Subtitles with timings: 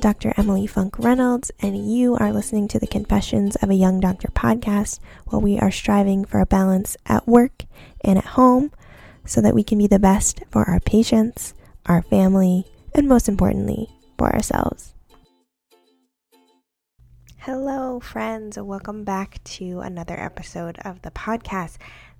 [0.00, 0.32] Dr.
[0.38, 4.98] Emily Funk Reynolds, and you are listening to the Confessions of a Young Doctor podcast,
[5.26, 7.64] where we are striving for a balance at work
[8.00, 8.72] and at home
[9.26, 11.52] so that we can be the best for our patients,
[11.84, 14.94] our family, and most importantly, for ourselves.
[17.40, 18.58] Hello, friends.
[18.58, 21.76] Welcome back to another episode of the podcast.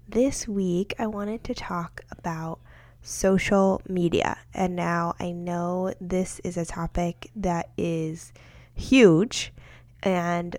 [0.06, 2.60] This week, I wanted to talk about
[3.02, 4.38] social media.
[4.54, 8.32] And now I know this is a topic that is
[8.74, 9.52] huge,
[10.02, 10.56] and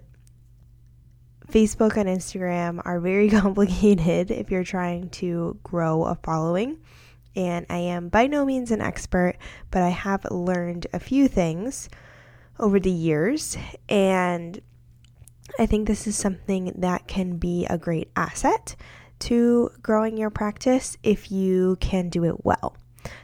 [1.51, 6.77] Facebook and Instagram are very complicated if you're trying to grow a following.
[7.35, 9.35] And I am by no means an expert,
[9.69, 11.89] but I have learned a few things
[12.59, 13.57] over the years.
[13.87, 14.59] And
[15.57, 18.75] I think this is something that can be a great asset
[19.21, 22.75] to growing your practice if you can do it well.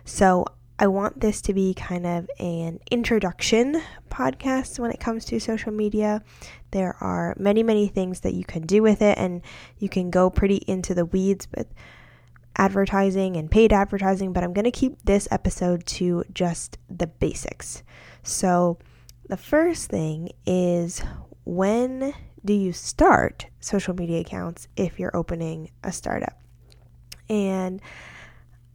[0.06, 0.46] So,
[0.80, 3.82] I want this to be kind of an introduction
[4.12, 6.22] podcast when it comes to social media.
[6.70, 9.42] There are many, many things that you can do with it, and
[9.80, 11.66] you can go pretty into the weeds with
[12.58, 17.82] advertising and paid advertising, but I'm going to keep this episode to just the basics.
[18.22, 18.78] So,
[19.28, 21.02] the first thing is
[21.44, 22.14] when
[22.48, 26.42] do you start social media accounts if you're opening a startup?
[27.30, 27.82] And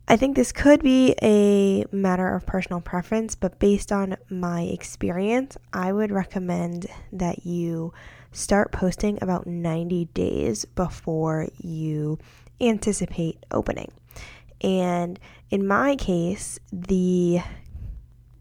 [0.06, 5.56] I think this could be a matter of personal preference, but based on my experience,
[5.72, 7.94] I would recommend that you
[8.30, 12.18] start posting about 90 days before you
[12.60, 13.90] anticipate opening.
[14.60, 17.40] And in my case, the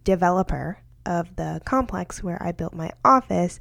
[0.03, 3.59] developer of the complex where I built my office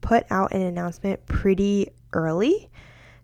[0.00, 2.68] put out an announcement pretty early.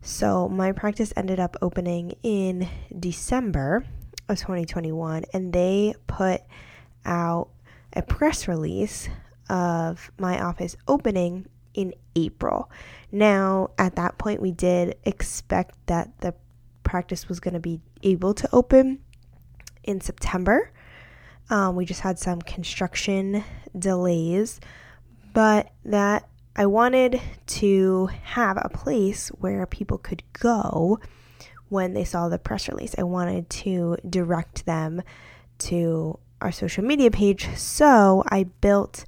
[0.02, 3.84] So my practice ended up opening in December
[4.28, 6.42] of 2021, and they put
[7.04, 7.48] out
[7.94, 9.08] a press release
[9.48, 12.70] of my office opening in April.
[13.10, 16.34] Now, at that point, we did expect that the
[16.82, 19.00] practice was going to be able to open
[19.82, 20.70] in September.
[21.50, 23.44] Um, we just had some construction
[23.78, 24.60] delays,
[25.32, 31.00] but that I wanted to have a place where people could go
[31.68, 32.94] when they saw the press release.
[32.96, 35.02] I wanted to direct them
[35.58, 37.48] to our social media page.
[37.56, 39.04] So I built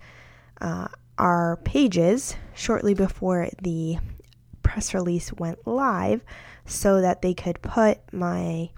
[0.60, 3.98] uh, our pages shortly before the
[4.62, 6.24] press release went live
[6.64, 8.70] so that they could put my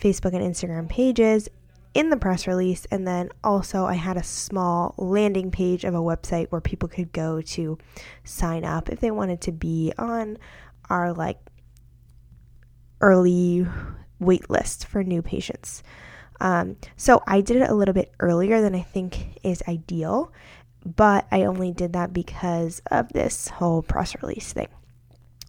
[0.00, 1.48] Facebook and Instagram pages
[1.94, 2.86] in the press release.
[2.90, 7.12] And then also, I had a small landing page of a website where people could
[7.12, 7.78] go to
[8.24, 10.38] sign up if they wanted to be on
[10.88, 11.38] our like
[13.00, 13.66] early
[14.18, 15.82] wait list for new patients.
[16.40, 20.32] Um, so I did it a little bit earlier than I think is ideal,
[20.84, 24.68] but I only did that because of this whole press release thing.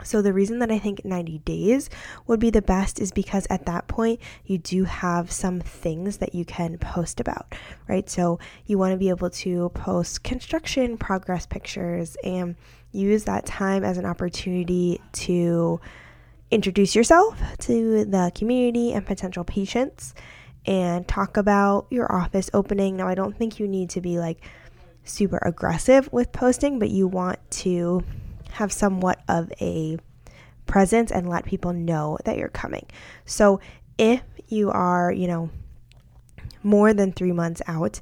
[0.03, 1.90] So, the reason that I think 90 days
[2.28, 6.36] would be the best is because at that point you do have some things that
[6.36, 7.53] you can post about,
[7.88, 8.09] right?
[8.09, 12.56] So, you want to be able to post construction progress pictures and
[12.91, 15.81] use that time as an opportunity to
[16.52, 20.14] introduce yourself to the community and potential patients
[20.66, 22.96] and talk about your office opening.
[22.96, 24.40] Now, I don't think you need to be like
[25.03, 28.03] super aggressive with posting, but you want to
[28.53, 29.97] have somewhat of a
[30.66, 32.86] presence and let people know that you're coming.
[33.25, 33.59] So
[33.97, 35.50] if you are, you know,
[36.62, 38.00] more than three months out,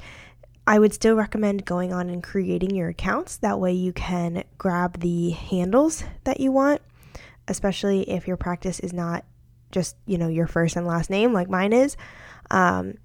[0.67, 3.37] I would still recommend going on and creating your accounts.
[3.37, 6.81] That way you can grab the handles that you want,
[7.47, 9.25] especially if your practice is not
[9.71, 11.97] just, you know, your first and last name like mine is.
[12.51, 12.95] Um,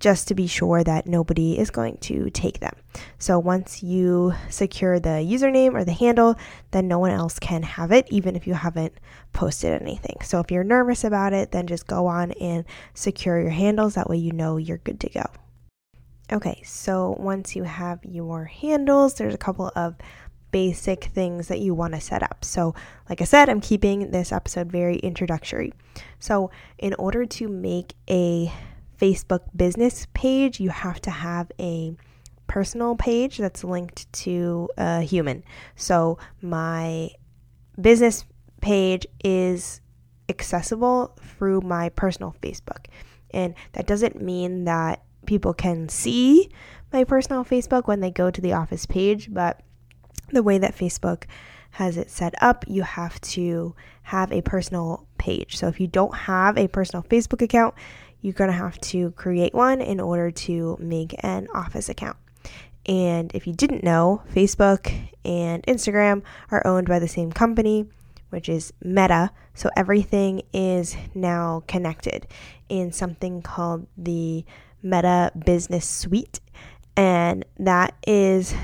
[0.00, 2.74] just to be sure that nobody is going to take them.
[3.18, 6.36] So once you secure the username or the handle,
[6.70, 8.94] then no one else can have it, even if you haven't
[9.32, 10.16] posted anything.
[10.22, 12.64] So if you're nervous about it, then just go on and
[12.94, 13.94] secure your handles.
[13.94, 15.24] That way you know you're good to go.
[16.32, 19.96] Okay, so once you have your handles, there's a couple of
[20.52, 22.44] basic things that you want to set up.
[22.44, 22.74] So,
[23.08, 25.72] like I said, I'm keeping this episode very introductory.
[26.18, 28.52] So, in order to make a
[29.00, 31.96] Facebook business page, you have to have a
[32.46, 35.44] personal page that's linked to a human.
[35.76, 37.10] So my
[37.80, 38.24] business
[38.60, 39.80] page is
[40.28, 42.86] accessible through my personal Facebook.
[43.32, 46.50] And that doesn't mean that people can see
[46.92, 49.62] my personal Facebook when they go to the office page, but
[50.32, 51.24] the way that Facebook
[51.72, 55.56] has it set up, you have to have a personal page.
[55.56, 57.74] So if you don't have a personal Facebook account,
[58.20, 62.16] you're going to have to create one in order to make an office account.
[62.86, 64.92] And if you didn't know, Facebook
[65.24, 67.86] and Instagram are owned by the same company,
[68.30, 69.30] which is Meta.
[69.54, 72.26] So everything is now connected
[72.68, 74.44] in something called the
[74.82, 76.40] Meta Business Suite.
[76.96, 78.54] And that is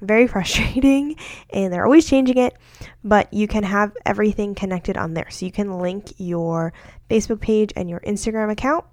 [0.00, 1.16] very frustrating
[1.50, 2.54] and they're always changing it,
[3.02, 5.30] but you can have everything connected on there.
[5.30, 6.72] So you can link your
[7.10, 8.84] Facebook page and your Instagram account.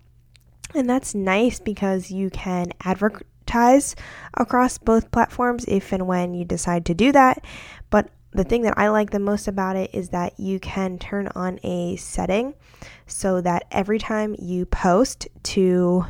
[0.74, 3.96] And that's nice because you can advertise
[4.36, 7.44] across both platforms if and when you decide to do that.
[7.90, 11.28] But the thing that I like the most about it is that you can turn
[11.36, 12.54] on a setting
[13.06, 16.06] so that every time you post to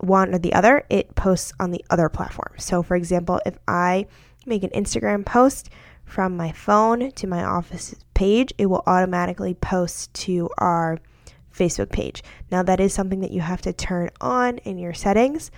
[0.00, 2.54] one or the other, it posts on the other platform.
[2.58, 4.06] So, for example, if I
[4.44, 5.70] make an Instagram post
[6.04, 10.98] from my phone to my office page, it will automatically post to our
[11.52, 12.22] Facebook page.
[12.50, 15.50] Now, that is something that you have to turn on in your settings,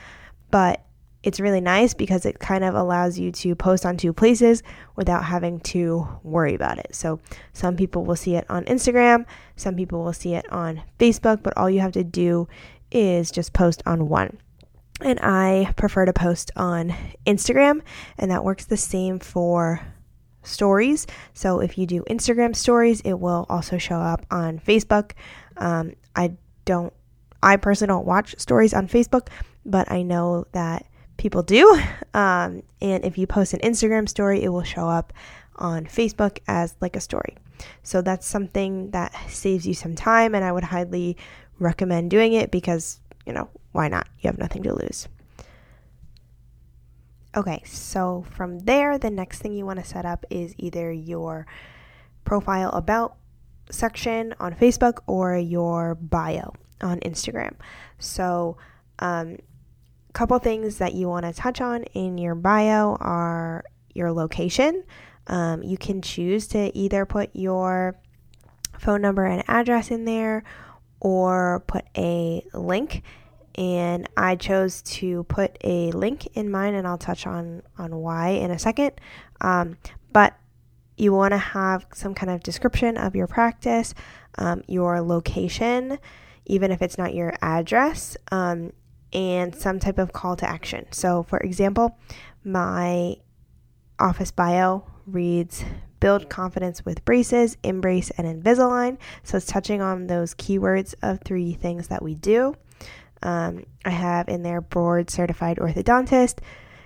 [0.51, 0.85] but
[1.23, 4.63] it's really nice because it kind of allows you to post on two places
[4.95, 6.95] without having to worry about it.
[6.95, 7.21] So,
[7.53, 9.25] some people will see it on Instagram,
[9.57, 12.49] some people will see it on Facebook, but all you have to do
[12.91, 14.39] is just post on one.
[15.01, 16.95] And I prefer to post on
[17.27, 17.83] Instagram,
[18.17, 19.81] and that works the same for
[20.45, 21.07] stories.
[21.33, 25.13] So if you do Instagram stories, it will also show up on Facebook.
[25.57, 26.33] Um, I
[26.65, 26.93] don't,
[27.43, 29.29] I personally don't watch stories on Facebook,
[29.65, 30.87] but I know that
[31.17, 31.81] people do.
[32.15, 35.13] Um, and if you post an Instagram story, it will show up
[35.57, 37.37] on Facebook as like a story.
[37.83, 41.17] So that's something that saves you some time, and I would highly
[41.59, 44.09] recommend doing it because you know, why not?
[44.21, 45.09] You have nothing to lose.
[47.37, 51.47] Okay, so from there, the next thing you want to set up is either your
[52.25, 53.17] profile about
[53.71, 57.55] section on Facebook or your bio on Instagram.
[57.99, 58.57] So,
[58.99, 59.39] um,
[60.13, 63.65] couple things that you want to touch on in your bio are
[63.95, 64.85] your location.
[65.27, 67.97] Um, you can choose to either put your
[68.79, 70.45] phone number and address in there
[71.01, 73.03] or put a link
[73.57, 78.31] and I chose to put a link in mine and I'll touch on on why
[78.31, 78.93] in a second
[79.41, 79.77] um,
[80.13, 80.35] but
[80.97, 83.95] you want to have some kind of description of your practice
[84.39, 85.99] um, your location
[86.47, 88.73] even if it's not your address um,
[89.13, 91.99] and some type of call to action so for example
[92.45, 93.17] my
[93.99, 95.65] office bio reads
[96.05, 98.99] build confidence with braces, InBrace, and Invisalign.
[99.23, 102.55] So it's touching on those keywords of three things that we do.
[103.23, 106.41] Um, I have in there board certified orthodontist,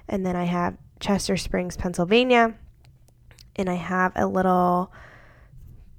[0.07, 2.55] and then I have Chester Springs, Pennsylvania,
[3.59, 4.93] and I have a little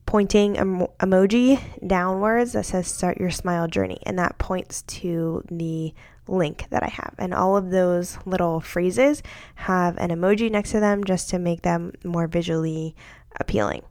[0.06, 5.94] pointing em- emoji downwards that says start your smile journey, and that points to the
[6.28, 7.14] link that I have.
[7.20, 9.22] And all of those little phrases
[9.56, 12.96] have an emoji next to them just to make them more visually
[13.40, 13.84] appealing.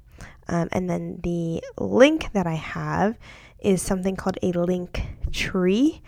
[0.48, 3.18] Um, and then the link that I have
[3.60, 6.02] is something called a link tree.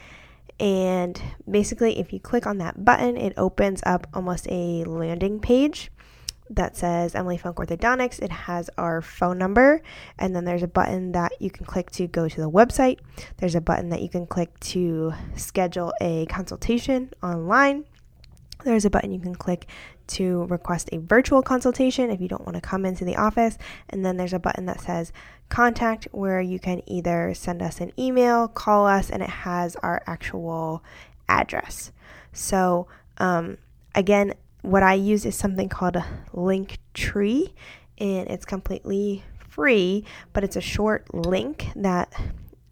[0.58, 5.90] And basically, if you click on that button, it opens up almost a landing page
[6.50, 8.20] that says Emily Funk Orthodontics.
[8.20, 9.80] It has our phone number,
[10.18, 12.98] and then there's a button that you can click to go to the website.
[13.38, 17.84] There's a button that you can click to schedule a consultation online.
[18.64, 19.66] There's a button you can click
[20.08, 23.56] to request a virtual consultation if you don't want to come into the office.
[23.88, 25.12] And then there's a button that says
[25.48, 30.02] contact where you can either send us an email, call us, and it has our
[30.06, 30.82] actual
[31.28, 31.92] address.
[32.32, 33.58] So, um,
[33.94, 37.54] again, what I use is something called a link tree,
[37.98, 42.12] and it's completely free, but it's a short link that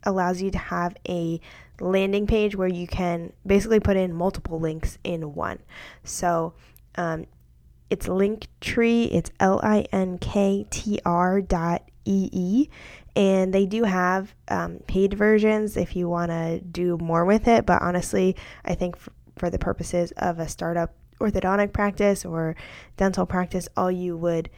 [0.04, 1.40] allows you to have a
[1.80, 5.59] landing page where you can basically put in multiple links in one.
[6.04, 6.54] So
[6.97, 7.26] um,
[7.90, 9.09] it's Linktree.
[9.12, 12.68] It's L I N K T R dot E E.
[13.16, 17.66] And they do have um, paid versions if you want to do more with it.
[17.66, 18.97] But honestly, I think
[19.37, 22.57] for the purposes of a startup orthodontic practice or
[22.97, 24.51] dental practice, all you would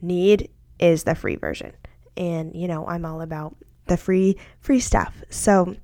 [0.00, 1.72] need is the free version.
[2.16, 5.14] And you know, I'm all about the free free stuff.
[5.30, 5.76] So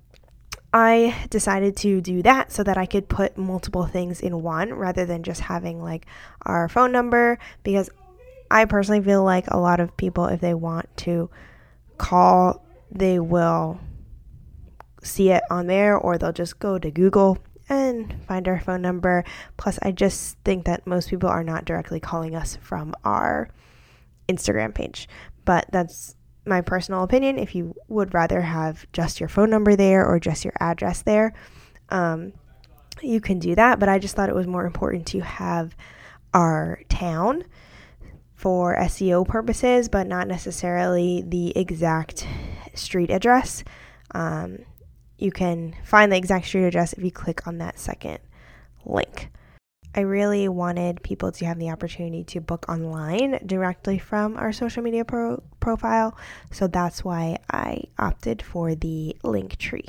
[0.72, 5.06] I decided to do that so that I could put multiple things in one rather
[5.06, 6.06] than just having like
[6.42, 7.90] our phone number because
[8.50, 11.30] I personally feel like a lot of people if they want to
[11.96, 13.78] call they will
[15.02, 19.24] see it on there or they'll just go to Google and find our phone number.
[19.56, 23.48] Plus, I just think that most people are not directly calling us from our
[24.28, 25.08] Instagram page.
[25.44, 26.16] But that's
[26.46, 30.44] my personal opinion, if you would rather have just your phone number there or just
[30.44, 31.32] your address there,
[31.88, 32.32] um,
[33.02, 35.74] you can do that, but I just thought it was more important to have
[36.32, 37.44] our town
[38.34, 42.26] for SEO purposes, but not necessarily the exact
[42.74, 43.64] street address.
[44.14, 44.58] Um,
[45.18, 48.18] you can find the exact street address if you click on that second
[48.84, 49.30] link.
[49.96, 54.82] I really wanted people to have the opportunity to book online directly from our social
[54.82, 56.16] media pro- profile,
[56.50, 59.86] so that's why I opted for the Linktree.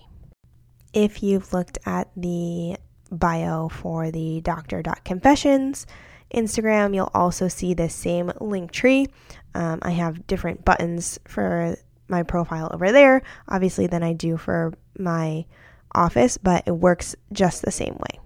[0.94, 2.77] If you've looked at the
[3.12, 5.88] bio for the doctor.confessions
[6.34, 9.08] Instagram, you'll also see the same Linktree.
[9.53, 14.74] Um, I have different buttons for my profile over there, obviously, than I do for
[14.97, 15.45] my
[15.93, 18.19] office, but it works just the same way.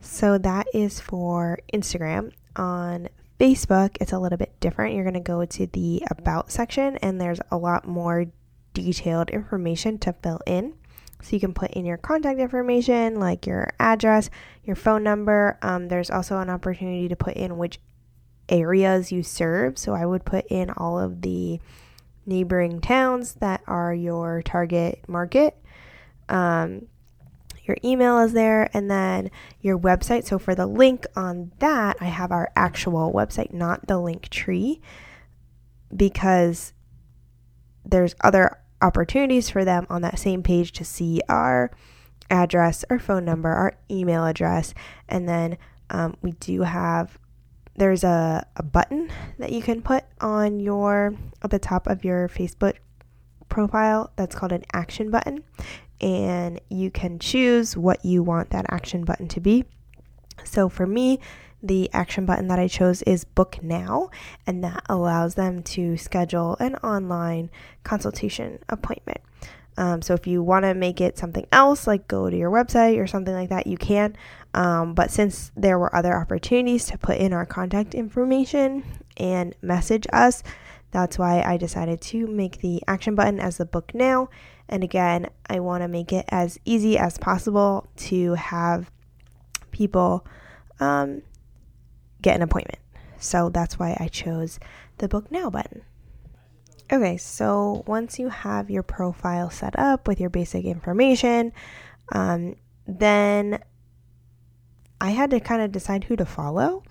[0.00, 2.32] So that is for Instagram.
[2.54, 4.94] On Facebook, it's a little bit different.
[4.94, 8.26] You're going to go to the About section, and there's a lot more
[8.72, 10.74] detailed information to fill in.
[11.22, 14.30] So you can put in your contact information, like your address,
[14.64, 15.58] your phone number.
[15.62, 17.80] Um, there's also an opportunity to put in which
[18.48, 19.78] areas you serve.
[19.78, 21.58] So I would put in all of the
[22.26, 25.56] neighboring towns that are your target market.
[26.28, 26.88] Um,
[27.64, 29.30] your email is there, and then
[29.60, 30.24] your website.
[30.24, 34.80] So for the link on that, I have our actual website, not the Linktree,
[35.94, 36.72] because
[37.84, 41.70] there's other opportunities for them on that same page to see our
[42.30, 44.74] address, our phone number, our email address,
[45.08, 45.56] and then
[45.90, 47.18] um, we do have
[47.76, 52.28] there's a, a button that you can put on your at the top of your
[52.28, 52.74] Facebook
[53.48, 55.44] profile that's called an action button
[56.00, 59.64] and you can choose what you want that action button to be.
[60.44, 61.20] So for me,
[61.62, 64.10] the action button that I chose is book now,
[64.46, 67.50] and that allows them to schedule an online
[67.82, 69.20] consultation appointment.
[69.78, 72.98] Um, so if you want to make it something else, like go to your website
[72.98, 74.16] or something like that, you can.
[74.54, 78.84] Um, but since there were other opportunities to put in our contact information
[79.16, 80.42] and message us,
[80.92, 84.30] that's why I decided to make the action button as the book now.
[84.68, 88.90] And again, I want to make it as easy as possible to have
[89.72, 90.26] people
[90.80, 91.22] um,
[92.22, 92.78] get an appointment.
[93.18, 94.58] So that's why I chose
[94.98, 95.82] the book now button.
[96.90, 101.52] Okay, so once you have your profile set up with your basic information,
[102.12, 102.54] um,
[102.86, 103.58] then
[105.00, 106.84] I had to kind of decide who to follow.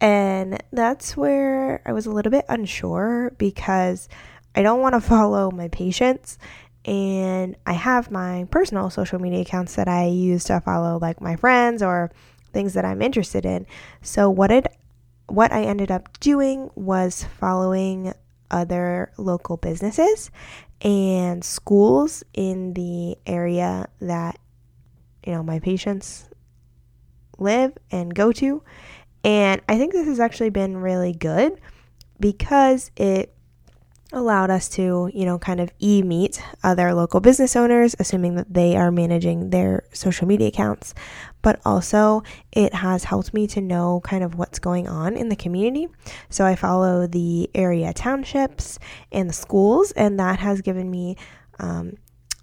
[0.00, 4.08] And that's where I was a little bit unsure because
[4.54, 6.38] I don't want to follow my patients.
[6.86, 11.36] And I have my personal social media accounts that I use to follow, like my
[11.36, 12.10] friends or
[12.52, 13.66] things that I'm interested in.
[14.00, 14.66] So what it
[15.26, 18.12] what I ended up doing was following
[18.50, 20.30] other local businesses
[20.80, 24.38] and schools in the area that
[25.26, 26.28] you know my patients
[27.38, 28.62] live and go to.
[29.24, 31.60] And I think this has actually been really good
[32.20, 33.34] because it
[34.14, 38.52] allowed us to, you know, kind of e meet other local business owners, assuming that
[38.52, 40.94] they are managing their social media accounts.
[41.42, 45.36] But also, it has helped me to know kind of what's going on in the
[45.36, 45.88] community.
[46.30, 48.78] So I follow the area townships
[49.12, 51.16] and the schools, and that has given me
[51.58, 51.98] um,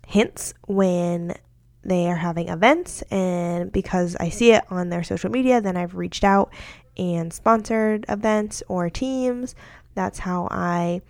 [0.08, 1.36] hints when
[1.84, 3.02] they are having events.
[3.10, 6.54] And because I see it on their social media, then I've reached out
[6.98, 9.56] and sponsored events or teams.
[9.96, 11.02] That's how I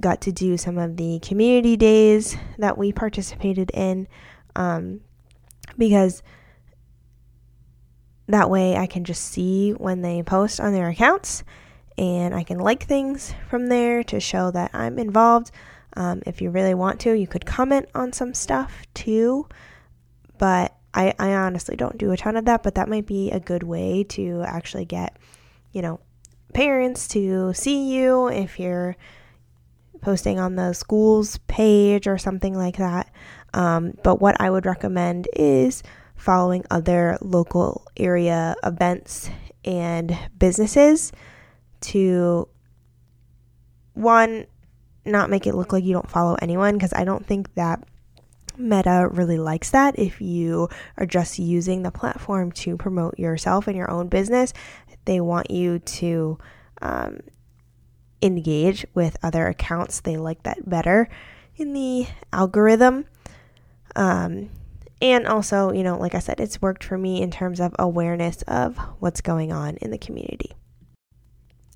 [0.00, 4.08] got to do some of the community days that we participated in
[4.56, 5.00] um,
[5.76, 6.22] because
[8.28, 11.44] that way I can just see when they post on their accounts
[11.98, 15.50] and I can like things from there to show that I'm involved.
[15.96, 19.48] Um, if you really want to, you could comment on some stuff too,
[20.38, 23.40] but I, I honestly don't do a ton of that, but that might be a
[23.40, 25.16] good way to actually get,
[25.72, 26.00] you know,
[26.54, 28.96] parents to see you if you're
[30.00, 33.12] posting on the school's page or something like that.
[33.54, 35.82] Um, but what I would recommend is
[36.16, 39.30] following other local area events
[39.64, 41.12] and businesses
[41.80, 42.48] to
[43.94, 44.46] one
[45.04, 47.82] not make it look like you don't follow anyone because I don't think that
[48.56, 53.76] Meta really likes that if you are just using the platform to promote yourself and
[53.76, 54.52] your own business.
[55.06, 56.38] They want you to
[56.82, 57.20] um,
[58.22, 60.00] engage with other accounts.
[60.00, 61.08] They like that better
[61.56, 63.06] in the algorithm.
[63.96, 64.50] Um,
[65.02, 68.42] and also, you know, like I said, it's worked for me in terms of awareness
[68.42, 70.52] of what's going on in the community.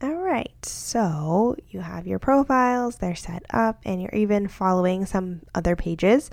[0.02, 5.40] All right, so you have your profiles, they're set up, and you're even following some
[5.54, 6.30] other pages.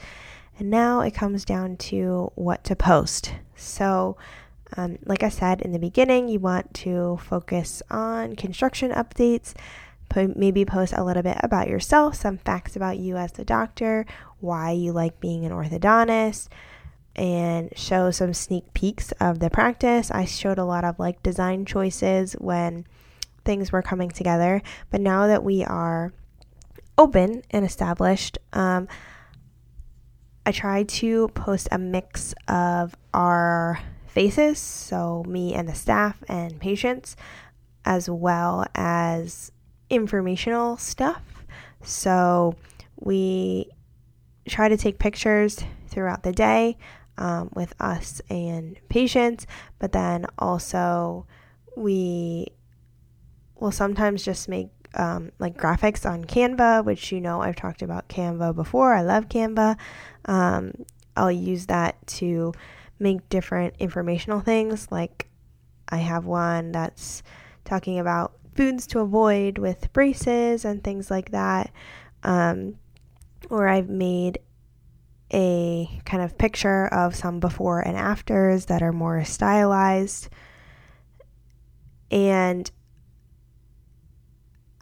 [0.59, 3.33] And now it comes down to what to post.
[3.55, 4.17] So,
[4.75, 9.53] um, like I said in the beginning, you want to focus on construction updates,
[10.15, 14.05] maybe post a little bit about yourself, some facts about you as a doctor,
[14.39, 16.47] why you like being an orthodontist,
[17.15, 20.11] and show some sneak peeks of the practice.
[20.11, 22.85] I showed a lot of like design choices when
[23.43, 26.13] things were coming together, but now that we are
[26.97, 28.87] open and established, um,
[30.45, 36.59] I try to post a mix of our faces, so me and the staff and
[36.59, 37.15] patients,
[37.85, 39.51] as well as
[39.91, 41.21] informational stuff.
[41.83, 42.55] So
[42.95, 43.69] we
[44.47, 46.77] try to take pictures throughout the day
[47.17, 49.45] um, with us and patients,
[49.77, 51.27] but then also
[51.75, 52.47] we
[53.59, 58.09] will sometimes just make um, like graphics on Canva, which you know I've talked about
[58.09, 58.93] Canva before.
[58.93, 59.77] I love Canva.
[60.25, 60.73] Um,
[61.15, 62.53] I'll use that to
[62.99, 64.87] make different informational things.
[64.91, 65.27] Like
[65.89, 67.23] I have one that's
[67.65, 71.71] talking about foods to avoid with braces and things like that.
[72.23, 72.75] Um,
[73.49, 74.39] or I've made
[75.33, 80.29] a kind of picture of some before and afters that are more stylized.
[82.09, 82.69] And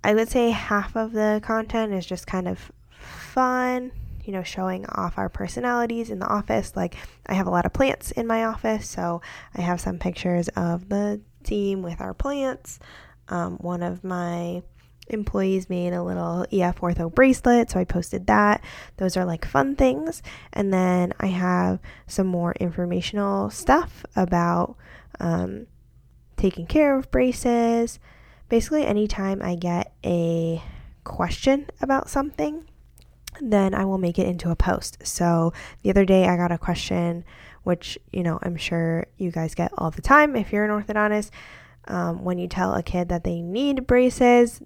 [0.04, 3.92] I would say half of the content is just kind of fun,
[4.24, 6.76] you know, showing off our personalities in the office.
[6.76, 6.96] Like,
[7.28, 9.22] I have a lot of plants in my office, so
[9.56, 12.80] I have some pictures of the team with our plants.
[13.30, 14.64] Um, one of my
[15.10, 18.64] employees made a little EF ortho bracelet, so I posted that.
[18.98, 20.22] Those are like fun things.
[20.54, 24.76] And then I have some more informational stuff about
[25.20, 25.68] um,
[26.38, 28.00] taking care of braces.
[28.48, 30.62] Basically, anytime I get a
[31.04, 32.66] question about something,
[33.42, 35.06] then I will make it into a post.
[35.06, 37.24] So the other day I got a question,
[37.64, 41.30] which, you know, I'm sure you guys get all the time if you're an orthodontist.
[41.88, 44.62] Um, when you tell a kid that they need braces,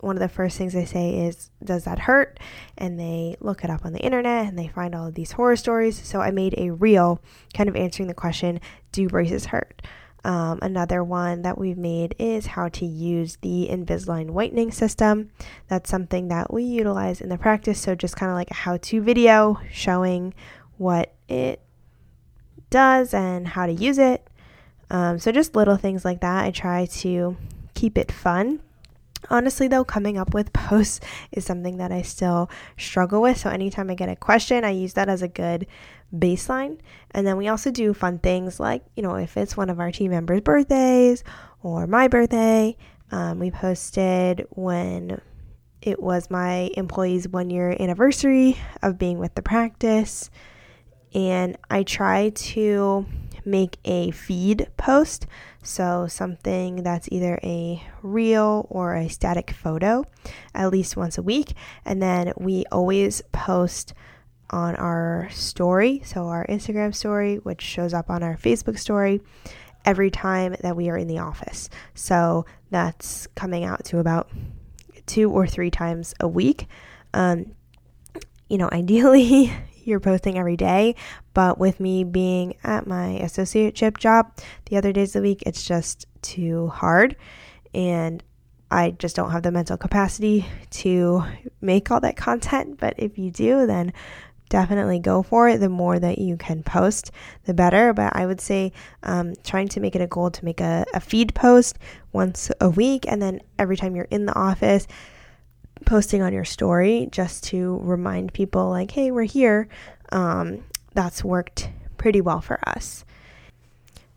[0.00, 2.38] one of the first things they say is, Does that hurt?
[2.76, 5.56] And they look it up on the internet and they find all of these horror
[5.56, 6.00] stories.
[6.06, 7.20] So I made a reel
[7.54, 8.60] kind of answering the question,
[8.92, 9.82] Do braces hurt?
[10.24, 15.30] Um, another one that we've made is how to use the Invisalign whitening system.
[15.68, 17.80] That's something that we utilize in the practice.
[17.80, 20.34] So, just kind of like a how to video showing
[20.78, 21.60] what it
[22.70, 24.26] does and how to use it.
[24.90, 26.44] Um, so, just little things like that.
[26.44, 27.36] I try to
[27.74, 28.60] keep it fun.
[29.28, 31.00] Honestly, though, coming up with posts
[31.32, 33.38] is something that I still struggle with.
[33.38, 35.66] So, anytime I get a question, I use that as a good
[36.14, 36.78] baseline.
[37.10, 39.90] And then we also do fun things like, you know, if it's one of our
[39.90, 41.24] team members' birthdays
[41.62, 42.76] or my birthday,
[43.10, 45.20] um, we posted when
[45.82, 50.30] it was my employee's one year anniversary of being with the practice.
[51.14, 53.06] And I try to
[53.46, 55.26] make a feed post.
[55.62, 60.04] So, something that's either a reel or a static photo
[60.54, 61.54] at least once a week.
[61.84, 63.94] And then we always post
[64.50, 69.20] on our story, so our Instagram story, which shows up on our Facebook story
[69.84, 71.68] every time that we are in the office.
[71.94, 74.30] So that's coming out to about
[75.06, 76.66] two or three times a week.
[77.14, 77.54] Um,
[78.48, 79.52] you know, ideally,
[79.86, 80.94] you're posting every day,
[81.34, 84.32] but with me being at my associateship job
[84.66, 87.16] the other days of the week, it's just too hard.
[87.74, 88.22] And
[88.70, 91.22] I just don't have the mental capacity to
[91.60, 92.78] make all that content.
[92.78, 93.92] But if you do, then
[94.48, 95.60] definitely go for it.
[95.60, 97.10] The more that you can post,
[97.44, 97.92] the better.
[97.92, 98.72] But I would say
[99.02, 101.78] um, trying to make it a goal to make a, a feed post
[102.12, 104.86] once a week, and then every time you're in the office,
[105.86, 109.68] posting on your story just to remind people, like, hey, we're here.
[110.12, 113.06] Um, that's worked pretty well for us.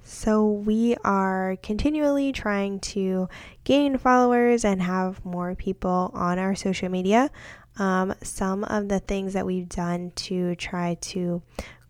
[0.04, 3.30] So, we are continually trying to
[3.64, 7.30] gain followers and have more people on our social media.
[7.78, 11.42] Um, some of the things that we've done to try to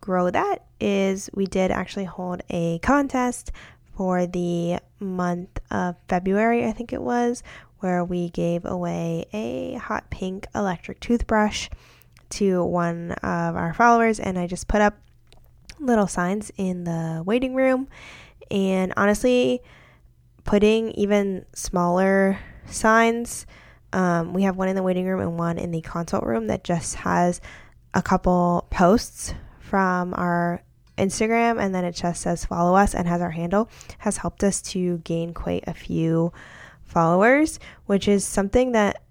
[0.02, 3.52] grow that is we did actually hold a contest
[3.96, 7.44] for the month of February, I think it was,
[7.80, 11.70] where we gave away a hot pink electric toothbrush
[12.32, 14.96] to one of our followers, and I just put up
[15.80, 17.88] little signs in the waiting room.
[18.52, 19.62] And honestly,
[20.44, 23.46] putting even smaller signs
[23.94, 26.64] um, we have one in the waiting room and one in the consult room that
[26.64, 27.42] just has
[27.94, 30.62] a couple posts from our
[30.98, 34.62] Instagram and then it just says follow us and has our handle has helped us
[34.62, 36.32] to gain quite a few
[36.90, 39.02] followers, which is something that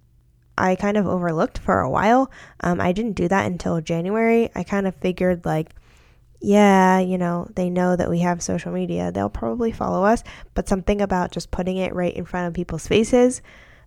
[0.57, 2.31] I kind of overlooked for a while.
[2.61, 4.51] Um, I didn't do that until January.
[4.55, 5.75] I kind of figured, like,
[6.41, 9.13] yeah, you know, they know that we have social media.
[9.13, 10.23] They'll probably follow us.
[10.55, 13.41] But something about just putting it right in front of people's faces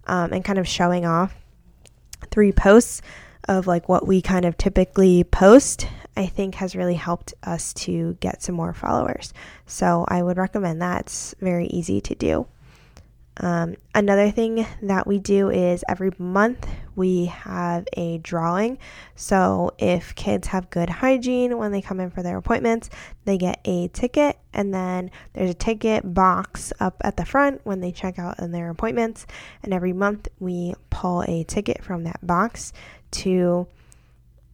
[0.08, 1.36] um, and kind of showing off
[2.30, 3.02] three posts
[3.48, 8.18] of like what we kind of typically post, I think has really helped us to
[8.20, 9.34] get some more followers.
[9.66, 11.02] So I would recommend that.
[11.02, 12.48] It's very easy to do.
[13.38, 18.78] Um, another thing that we do is every month we have a drawing.
[19.16, 22.90] So if kids have good hygiene when they come in for their appointments,
[23.26, 27.80] they get a ticket, and then there's a ticket box up at the front when
[27.80, 29.26] they check out in their appointments.
[29.64, 32.74] And every month we pull a ticket from that box
[33.12, 33.68] to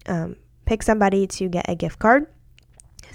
[0.05, 0.35] um,
[0.65, 2.27] pick somebody to get a gift card.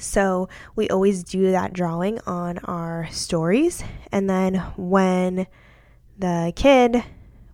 [0.02, 3.82] So we always do that drawing on our stories.
[4.10, 5.46] And then when
[6.18, 7.04] the kid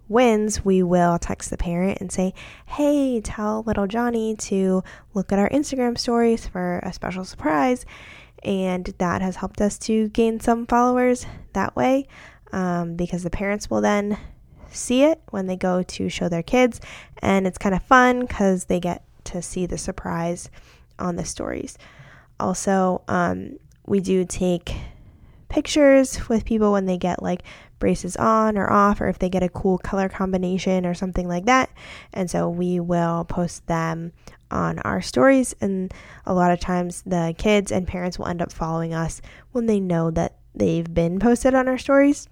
[0.08, 2.32] wins, we will text the parent and say,
[2.66, 4.82] Hey, tell little Johnny to
[5.14, 7.84] look at our Instagram stories for a special surprise.
[8.42, 12.06] And that has helped us to gain some followers that way
[12.52, 14.16] um, because the parents will then
[14.70, 16.80] see it when they go to show their kids.
[17.18, 20.50] And it's kind of fun because they get to see the surprise
[20.98, 21.76] on the stories.
[22.40, 24.74] Also, um, we do take
[25.48, 27.42] pictures with people when they get like
[27.79, 31.46] braces on or off, or if they get a cool color combination or something like
[31.46, 31.70] that.
[32.12, 34.12] And so we will post them
[34.51, 35.55] on our stories.
[35.61, 35.92] And
[36.27, 39.20] a lot of times the kids and parents will end up following us
[39.53, 42.29] when they know that they've been posted on our stories.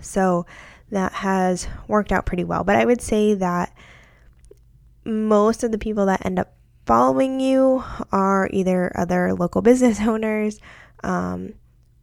[0.00, 0.46] So
[0.90, 2.64] that has worked out pretty well.
[2.64, 3.76] But I would say that
[5.04, 6.54] most of the people that end up
[6.90, 10.58] following you are either other local business owners
[11.04, 11.54] um,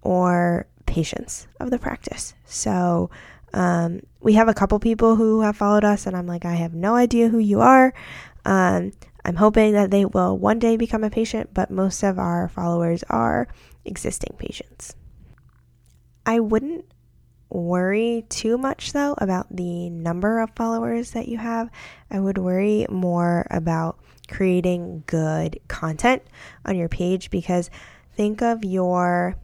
[0.02, 2.34] or patients of the practice.
[2.46, 3.10] So
[3.54, 6.74] um, we have a couple people who have followed us, and I'm like, I have
[6.74, 7.94] no idea who you are.
[8.46, 8.94] Um,
[9.26, 13.04] I'm hoping that they will one day become a patient, but most of our followers
[13.10, 13.50] are
[13.84, 14.96] existing patients.
[16.26, 16.86] I wouldn't
[17.50, 21.70] worry too much though about the number of followers that you have.
[22.10, 26.22] I would worry more about creating good content
[26.66, 27.70] on your page because
[28.16, 29.36] think of your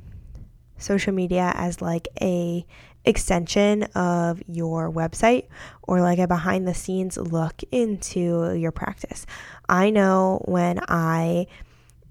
[0.78, 2.66] social media as like a
[3.06, 5.48] extension of your website
[5.84, 9.26] or like a behind the scenes look into your practice.
[9.68, 11.48] I know when I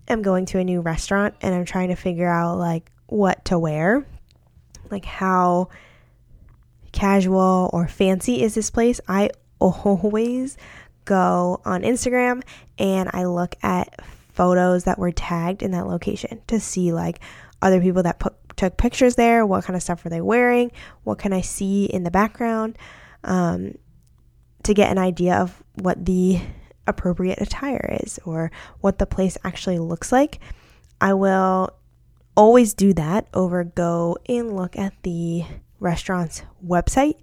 [0.08, 3.58] am going to a new restaurant and I'm trying to figure out like what to
[3.58, 4.06] wear,
[4.90, 5.68] like how
[6.92, 9.30] casual or fancy is this place, I
[9.60, 10.56] always
[11.04, 12.42] go on Instagram
[12.78, 14.00] and I look at
[14.32, 17.20] photos that were tagged in that location to see like
[17.60, 20.72] other people that put, took pictures there, what kind of stuff were they wearing,
[21.04, 22.76] what can I see in the background,
[23.24, 23.76] um,
[24.64, 26.40] to get an idea of what the
[26.86, 30.40] appropriate attire is or what the place actually looks like.
[31.00, 31.70] I will
[32.36, 35.44] always do that over go and look at the
[35.78, 37.16] restaurant's website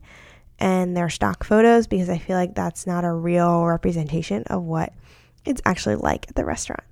[0.59, 4.93] and their stock photos because I feel like that's not a real representation of what
[5.45, 6.83] it's actually like at the restaurant.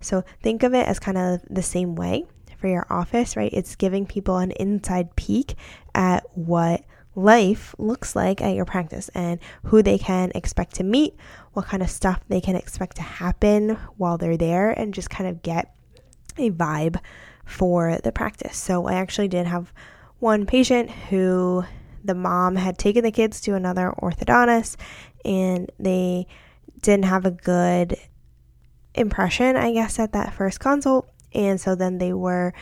[0.00, 2.24] So think of it as kind of the same way
[2.58, 3.52] for your office, right?
[3.52, 5.54] It's giving people an inside peek
[5.94, 6.84] at what
[7.16, 11.14] life looks like at your practice and who they can expect to meet,
[11.52, 15.28] what kind of stuff they can expect to happen while they're there, and just kind
[15.28, 15.74] of get
[16.36, 16.98] a vibe
[17.44, 18.56] for the practice.
[18.56, 19.72] So I actually did have
[20.18, 21.64] one patient who
[22.04, 24.76] the mom had taken the kids to another orthodontist
[25.24, 26.26] and they
[26.80, 27.96] didn't have a good
[28.94, 31.08] impression, I guess, at that first consult.
[31.32, 32.52] And so then they were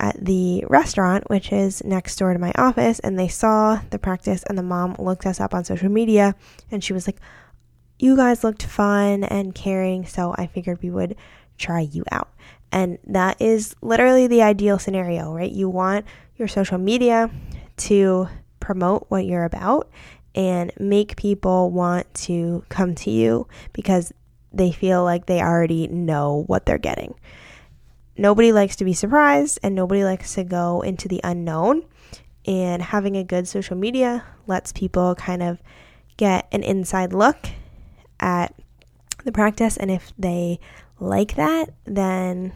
[0.00, 4.42] at the restaurant, which is next door to my office, and they saw the practice,
[4.48, 6.34] and the mom looked us up on social media
[6.70, 7.20] and she was like,
[7.98, 11.16] You guys looked fun and caring, so I figured we would
[11.58, 12.28] try you out.
[12.72, 15.50] And that is literally the ideal scenario, right?
[15.50, 16.06] You want
[16.36, 17.30] your social media
[17.76, 18.28] to
[18.64, 19.90] promote what you're about
[20.34, 24.12] and make people want to come to you because
[24.52, 27.14] they feel like they already know what they're getting.
[28.16, 31.84] Nobody likes to be surprised and nobody likes to go into the unknown.
[32.46, 35.62] And having a good social media lets people kind of
[36.16, 37.38] get an inside look
[38.20, 38.54] at
[39.24, 39.76] the practice.
[39.76, 40.60] And if they
[41.00, 42.52] like that, then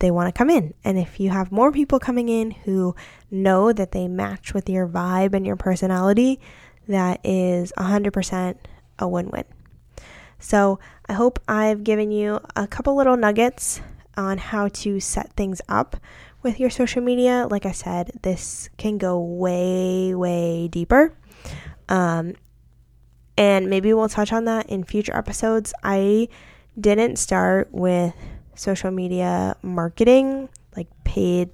[0.00, 0.74] they want to come in.
[0.84, 2.94] And if you have more people coming in who
[3.30, 6.40] know that they match with your vibe and your personality,
[6.88, 8.56] that is 100%
[8.98, 9.44] a win win.
[10.38, 13.80] So I hope I've given you a couple little nuggets
[14.16, 15.96] on how to set things up
[16.42, 17.46] with your social media.
[17.50, 21.14] Like I said, this can go way, way deeper.
[21.88, 22.34] Um,
[23.36, 25.72] And maybe we'll touch on that in future episodes.
[25.82, 26.28] I
[26.78, 28.14] didn't start with
[28.60, 31.48] social media marketing, like paid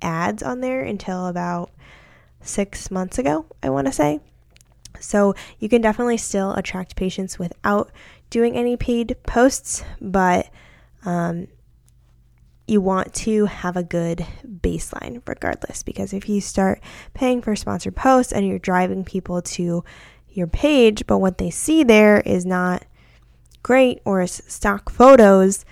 [0.00, 1.70] ads on there, until about
[2.40, 4.20] six months ago, I want to say.
[4.98, 7.92] So you can definitely still attract patients without
[8.30, 10.48] doing any paid posts, but
[11.04, 11.48] um,
[12.66, 16.80] you want to have a good baseline regardless because if you start
[17.12, 19.84] paying for sponsored posts and you're driving people to
[20.30, 22.84] your page, but what they see there is not
[23.62, 25.64] great or stock photos,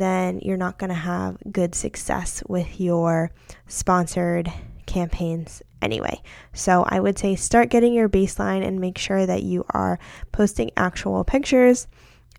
[0.00, 3.30] then you're not going to have good success with your
[3.68, 4.52] sponsored
[4.86, 6.20] campaigns anyway.
[6.52, 9.98] So I would say start getting your baseline and make sure that you are
[10.32, 11.86] posting actual pictures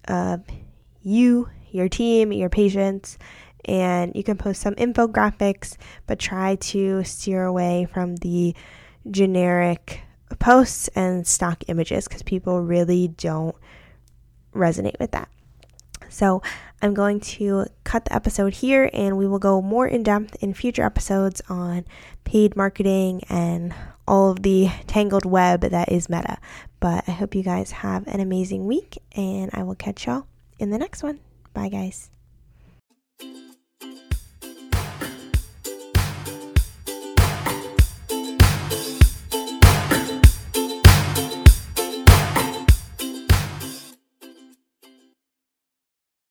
[0.07, 0.43] of
[1.01, 3.17] you, your team, your patients,
[3.63, 8.53] and you can post some infographics, but try to steer away from the
[9.09, 10.01] generic
[10.39, 13.55] posts and stock images because people really don't
[14.53, 15.29] resonate with that.
[16.09, 16.41] So,
[16.81, 20.53] I'm going to cut the episode here and we will go more in depth in
[20.53, 21.85] future episodes on
[22.23, 23.73] paid marketing and
[24.07, 26.37] all of the tangled web that is meta.
[26.79, 30.27] But I hope you guys have an amazing week and I will catch y'all
[30.59, 31.19] in the next one.
[31.53, 32.11] Bye, guys.